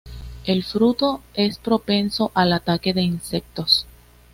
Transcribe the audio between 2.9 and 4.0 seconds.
de insectos.